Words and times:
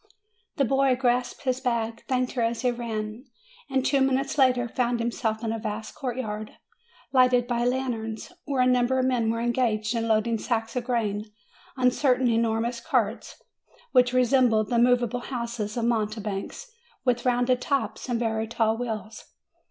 The 0.55 0.63
lad 0.63 0.97
grasped 0.97 1.43
his 1.43 1.61
bag, 1.61 2.01
thanked 2.07 2.31
her 2.31 2.41
as 2.41 2.63
he 2.63 2.71
ran, 2.71 3.25
and 3.69 3.85
two 3.85 4.01
minutes 4.01 4.35
later 4.35 4.67
found 4.67 4.99
himself 4.99 5.43
in 5.43 5.51
a 5.53 5.59
vast 5.59 5.93
courtyard, 5.93 6.53
lighted 7.13 7.45
by 7.45 7.63
lanterns, 7.65 8.31
where 8.45 8.63
a 8.63 8.65
number 8.65 8.97
of 8.97 9.05
men 9.05 9.29
were 9.29 9.41
en 9.41 9.51
gaged 9.51 9.93
in 9.93 10.07
loading 10.07 10.39
sacks 10.39 10.75
of 10.75 10.85
grain 10.85 11.25
on 11.77 11.91
certain 11.91 12.29
enormous 12.29 12.79
carts 12.79 13.43
which 13.91 14.11
resembled 14.11 14.69
the 14.71 14.79
movable 14.79 15.19
houses 15.19 15.77
of 15.77 15.85
mounte 15.85 16.23
banks, 16.23 16.71
with 17.05 17.23
rounded 17.23 17.61
tops, 17.61 18.09
and 18.09 18.19
very 18.19 18.47
tall 18.47 18.75
wheels. 18.75 19.25